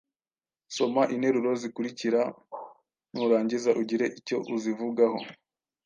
Soma 0.75 1.01
interuro 1.15 1.51
zikurikira 1.61 2.21
nurangiza 3.13 3.69
ugire 3.81 4.05
icyo 4.19 4.37
uzivugaho 4.55 5.19